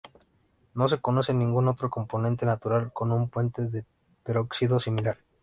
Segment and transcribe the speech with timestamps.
[0.73, 3.85] No se conoce ningún otro componente natural con un puente de
[4.23, 5.19] peróxido similar.